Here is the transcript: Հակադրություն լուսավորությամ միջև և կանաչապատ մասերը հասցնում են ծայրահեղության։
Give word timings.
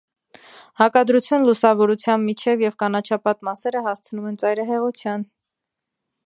Հակադրություն 0.79 1.45
լուսավորությամ 1.49 2.25
միջև 2.29 2.63
և 2.65 2.79
կանաչապատ 2.85 3.45
մասերը 3.49 3.83
հասցնում 3.89 4.27
են 4.31 4.41
ծայրահեղության։ 4.45 5.29